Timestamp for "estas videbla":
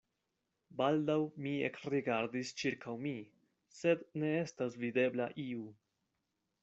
4.39-5.29